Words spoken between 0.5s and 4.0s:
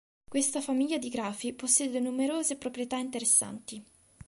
famiglia di grafi possiede numerose proprietà interessanti.